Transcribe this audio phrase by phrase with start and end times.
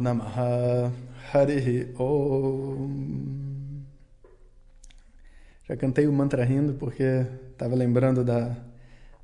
[0.00, 0.90] Namaha
[1.32, 3.49] Harihi Om
[5.70, 8.56] já cantei o mantra rindo porque estava lembrando da,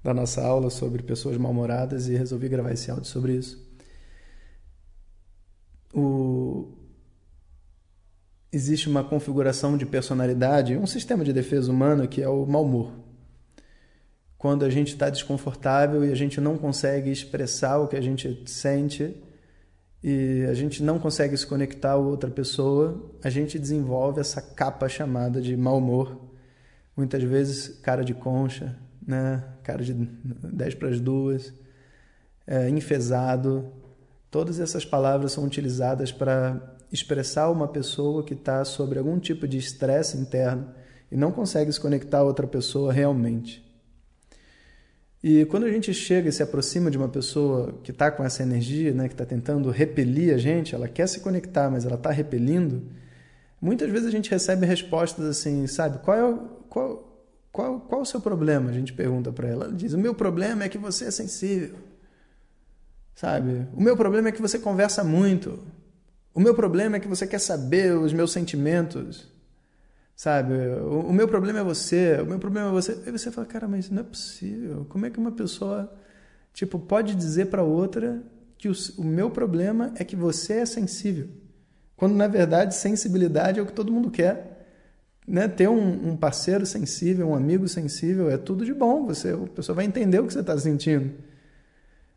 [0.00, 3.66] da nossa aula sobre pessoas mal-humoradas e resolvi gravar esse áudio sobre isso.
[5.92, 6.68] O...
[8.52, 12.92] Existe uma configuração de personalidade, um sistema de defesa humana que é o mau humor.
[14.38, 18.44] Quando a gente está desconfortável e a gente não consegue expressar o que a gente
[18.46, 19.20] sente
[20.00, 24.88] e a gente não consegue se conectar a outra pessoa, a gente desenvolve essa capa
[24.88, 26.26] chamada de mau humor
[26.96, 28.76] muitas vezes cara de concha,
[29.06, 29.44] né?
[29.62, 31.52] cara de 10 para as duas,
[32.46, 33.72] é, enfesado.
[34.30, 39.58] Todas essas palavras são utilizadas para expressar uma pessoa que está sobre algum tipo de
[39.58, 40.68] estresse interno
[41.10, 43.64] e não consegue se conectar a outra pessoa realmente.
[45.22, 48.42] E quando a gente chega e se aproxima de uma pessoa que está com essa
[48.42, 52.10] energia, né, que está tentando repelir a gente, ela quer se conectar, mas ela está
[52.10, 52.82] repelindo,
[53.60, 55.98] muitas vezes a gente recebe respostas assim, sabe?
[55.98, 58.68] Qual é o, qual, qual, qual o seu problema?
[58.68, 59.64] A gente pergunta para ela.
[59.64, 61.74] Ela diz: O meu problema é que você é sensível.
[63.14, 63.66] Sabe?
[63.72, 65.58] O meu problema é que você conversa muito.
[66.34, 69.26] O meu problema é que você quer saber os meus sentimentos.
[70.14, 70.52] Sabe?
[70.52, 72.20] O, o meu problema é você.
[72.20, 72.92] O meu problema é você.
[73.06, 74.84] Aí você fala: Cara, mas não é possível.
[74.90, 75.90] Como é que uma pessoa
[76.52, 78.22] tipo pode dizer para outra
[78.58, 81.28] que o, o meu problema é que você é sensível?
[81.96, 84.55] Quando na verdade sensibilidade é o que todo mundo quer
[85.26, 89.06] né, ter um, um, parceiro sensível, um amigo sensível, é tudo de bom.
[89.06, 91.12] Você, a pessoa vai entender o que você está sentindo.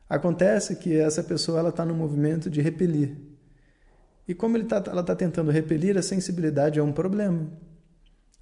[0.07, 3.15] Acontece que essa pessoa ela está no movimento de repelir.
[4.27, 7.47] E como ele tá, ela está tentando repelir, a sensibilidade é um problema.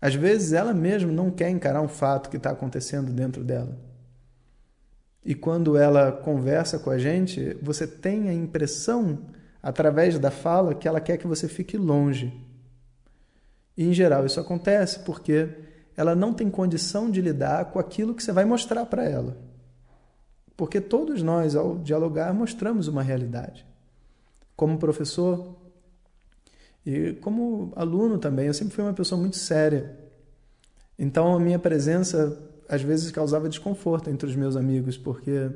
[0.02, 3.80] Às vezes ela mesma não quer encarar um fato que está acontecendo dentro dela.
[5.24, 9.20] E quando ela conversa com a gente, você tem a impressão,
[9.62, 12.48] através da fala, que ela quer que você fique longe
[13.78, 15.50] e, em geral, isso acontece porque
[15.96, 19.38] ela não tem condição de lidar com aquilo que você vai mostrar para ela.
[20.56, 23.66] Porque todos nós, ao dialogar, mostramos uma realidade.
[24.56, 25.56] Como professor
[26.84, 29.96] e como aluno também, eu sempre fui uma pessoa muito séria.
[30.98, 35.52] Então, a minha presença às vezes causava desconforto entre os meus amigos, porque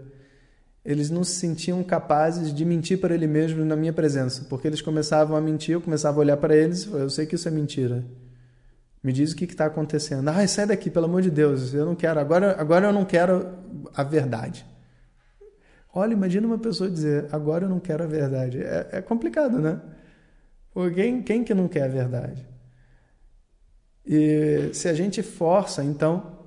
[0.84, 4.82] eles não se sentiam capazes de mentir para ele mesmo na minha presença, porque eles
[4.82, 8.04] começavam a mentir, eu começava a olhar para eles, eu sei que isso é mentira.
[9.04, 10.28] Me diz o que está acontecendo.
[10.28, 13.48] Ah, sai daqui, pelo amor de Deus, eu não quero, agora, agora eu não quero
[13.96, 14.66] a verdade.
[15.94, 18.62] Olha, imagina uma pessoa dizer, agora eu não quero a verdade.
[18.64, 19.80] É, é complicado, né?
[20.96, 22.48] Quem, quem que não quer a verdade?
[24.06, 26.40] E se a gente força, então,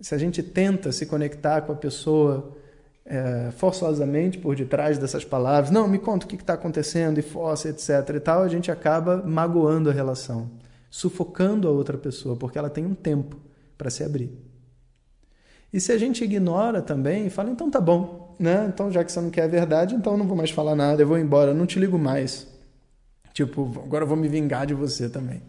[0.00, 2.56] se a gente tenta se conectar com a pessoa
[3.06, 7.68] é, forçosamente por detrás dessas palavras, não, me conta o que está acontecendo, e força,
[7.68, 8.16] etc.
[8.16, 10.50] e tal, a gente acaba magoando a relação,
[10.90, 13.36] sufocando a outra pessoa, porque ela tem um tempo
[13.76, 14.32] para se abrir.
[15.72, 18.70] E se a gente ignora também, fala, então tá bom, né?
[18.72, 21.02] Então já que você não quer a verdade, então eu não vou mais falar nada,
[21.02, 22.46] eu vou embora, eu não te ligo mais.
[23.32, 25.42] Tipo, agora eu vou me vingar de você também.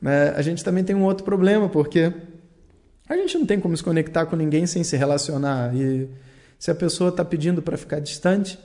[0.00, 2.12] Mas a gente também tem um outro problema, porque
[3.08, 5.72] a gente não tem como se conectar com ninguém sem se relacionar.
[5.76, 6.08] E
[6.62, 8.56] se a pessoa está pedindo para ficar distante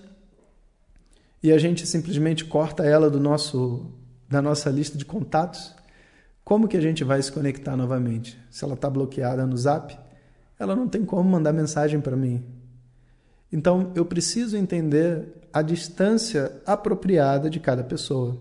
[1.42, 3.88] e a gente simplesmente corta ela do nosso
[4.30, 5.74] da nossa lista de contatos,
[6.44, 8.40] como que a gente vai se conectar novamente?
[8.52, 9.98] Se ela está bloqueada no Zap,
[10.60, 12.46] ela não tem como mandar mensagem para mim.
[13.52, 18.38] Então eu preciso entender a distância apropriada de cada pessoa.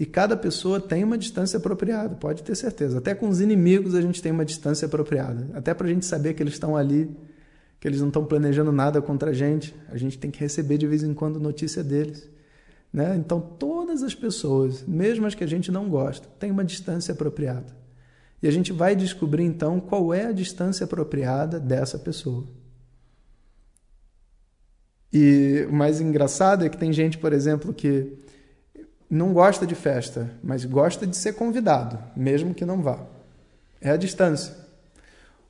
[0.00, 2.96] E cada pessoa tem uma distância apropriada, pode ter certeza.
[2.96, 5.46] Até com os inimigos a gente tem uma distância apropriada.
[5.52, 7.14] Até para a gente saber que eles estão ali
[7.80, 9.74] que eles não estão planejando nada contra a gente.
[9.88, 12.28] A gente tem que receber de vez em quando notícia deles.
[12.92, 13.16] Né?
[13.16, 17.76] Então, todas as pessoas, mesmo as que a gente não gosta, têm uma distância apropriada.
[18.42, 22.46] E a gente vai descobrir então qual é a distância apropriada dessa pessoa.
[25.12, 28.18] E o mais engraçado é que tem gente, por exemplo, que
[29.10, 33.06] não gosta de festa, mas gosta de ser convidado, mesmo que não vá.
[33.80, 34.54] É a distância.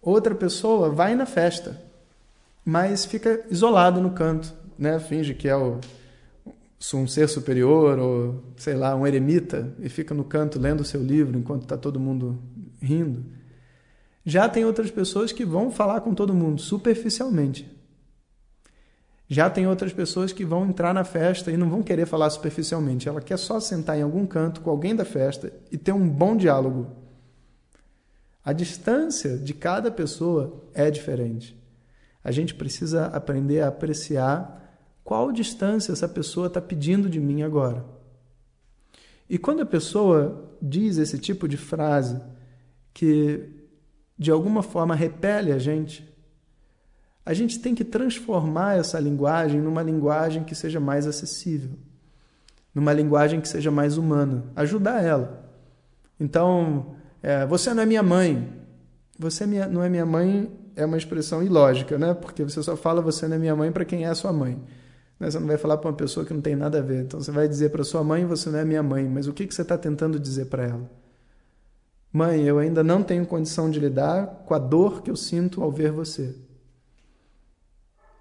[0.00, 1.88] Outra pessoa vai na festa,
[2.69, 5.00] mas fica isolado no canto, né?
[5.00, 5.81] Finge que é o,
[6.93, 11.03] um ser superior ou, sei lá, um eremita e fica no canto lendo o seu
[11.03, 12.38] livro enquanto está todo mundo
[12.79, 13.25] rindo.
[14.23, 17.75] Já tem outras pessoas que vão falar com todo mundo superficialmente.
[19.26, 23.09] Já tem outras pessoas que vão entrar na festa e não vão querer falar superficialmente.
[23.09, 26.37] Ela quer só sentar em algum canto com alguém da festa e ter um bom
[26.37, 26.87] diálogo.
[28.44, 31.56] A distância de cada pessoa é diferente.
[32.28, 34.62] A gente precisa aprender a apreciar
[35.02, 37.82] qual distância essa pessoa está pedindo de mim agora.
[39.30, 42.20] E quando a pessoa diz esse tipo de frase
[42.92, 43.48] que
[44.19, 46.06] de alguma forma repele a gente,
[47.25, 51.78] a gente tem que transformar essa linguagem numa linguagem que seja mais acessível,
[52.74, 55.50] numa linguagem que seja mais humana, ajudar ela.
[56.20, 58.52] Então, é, você não é minha mãe.
[59.19, 62.14] Você é não é minha mãe é uma expressão ilógica, né?
[62.14, 64.62] Porque você só fala você não é minha mãe para quem é sua mãe.
[65.19, 67.02] Você não vai falar para uma pessoa que não tem nada a ver.
[67.02, 69.46] Então você vai dizer para sua mãe você não é minha mãe, mas o que,
[69.46, 70.90] que você está tentando dizer para ela?
[72.12, 75.70] Mãe, eu ainda não tenho condição de lidar com a dor que eu sinto ao
[75.70, 76.34] ver você.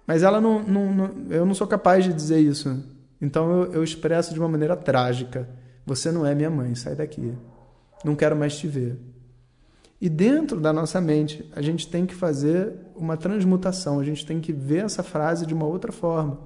[0.04, 2.82] Mas ela não, não, não, eu não sou capaz de dizer isso.
[3.20, 5.48] Então eu, eu expresso de uma maneira trágica.
[5.86, 7.32] Você não é minha mãe, sai daqui.
[8.04, 8.98] Não quero mais te ver.
[10.00, 14.40] E dentro da nossa mente, a gente tem que fazer uma transmutação, a gente tem
[14.40, 16.38] que ver essa frase de uma outra forma.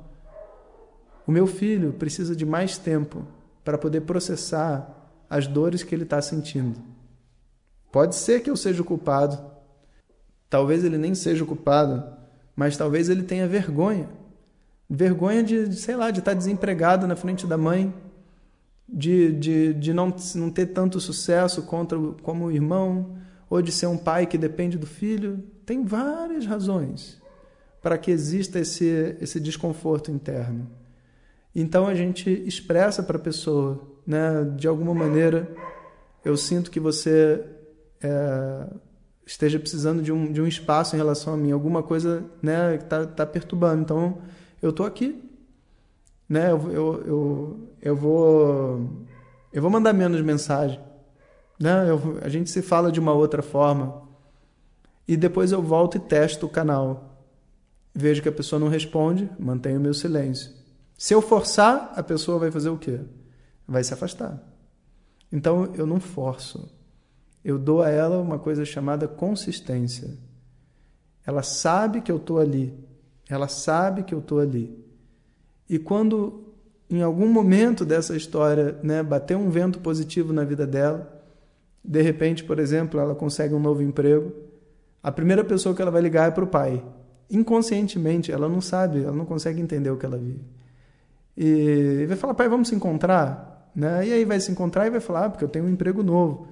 [1.27, 3.27] O meu filho precisa de mais tempo
[3.63, 6.81] para poder processar as dores que ele está sentindo.
[7.91, 9.39] Pode ser que eu seja o culpado,
[10.49, 12.05] talvez ele nem seja o culpado,
[12.57, 14.09] mas talvez ele tenha vergonha.
[14.89, 17.93] Vergonha de, sei lá, de estar desempregado na frente da mãe,
[18.89, 23.17] de, de, de não, não ter tanto sucesso contra, como o irmão,
[23.53, 25.45] ou de ser um pai que depende do filho.
[25.67, 27.21] Tem várias razões
[27.83, 30.71] para que exista esse, esse desconforto interno.
[31.55, 35.55] Então a gente expressa para a pessoa, né, de alguma maneira,
[36.25, 37.45] eu sinto que você
[38.01, 38.69] é,
[39.27, 42.85] esteja precisando de um, de um espaço em relação a mim, alguma coisa né, que
[42.85, 43.83] está tá perturbando.
[43.83, 44.23] Então,
[44.63, 45.23] eu estou aqui.
[46.27, 49.07] Né, eu, eu, eu, eu, vou,
[49.53, 50.81] eu vou mandar menos mensagem.
[51.59, 54.03] Né, eu, a gente se fala de uma outra forma.
[55.07, 57.19] E depois eu volto e testo o canal.
[57.95, 60.53] Vejo que a pessoa não responde, mantenho o meu silêncio.
[60.97, 63.01] Se eu forçar, a pessoa vai fazer o quê?
[63.67, 64.43] Vai se afastar.
[65.31, 66.71] Então eu não forço
[67.45, 70.17] eu dou a ela uma coisa chamada consistência.
[71.27, 72.73] Ela sabe que eu estou ali.
[73.29, 74.79] Ela sabe que eu estou ali.
[75.69, 76.55] E quando
[76.89, 81.22] em algum momento dessa história né, bater um vento positivo na vida dela,
[81.85, 84.33] de repente, por exemplo, ela consegue um novo emprego,
[85.03, 86.85] a primeira pessoa que ela vai ligar é para o pai.
[87.29, 90.41] Inconscientemente, ela não sabe, ela não consegue entender o que ela vive.
[91.37, 93.71] E vai falar, pai, vamos se encontrar?
[93.75, 94.07] Né?
[94.07, 96.47] E aí vai se encontrar e vai falar, ah, porque eu tenho um emprego novo.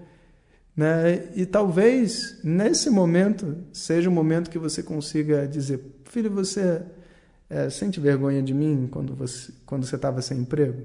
[0.76, 1.28] Né?
[1.34, 6.80] E talvez nesse momento seja o momento que você consiga dizer: Filho, você
[7.50, 10.82] é, sente vergonha de mim quando você quando você estava sem emprego?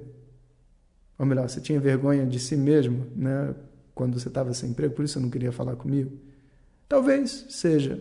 [1.17, 3.53] Ou melhor, você tinha vergonha de si mesmo né?
[3.95, 6.11] Quando você estava sem emprego, por isso você não queria falar comigo?
[6.87, 7.99] Talvez seja